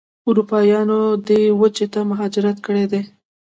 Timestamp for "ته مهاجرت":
1.93-2.57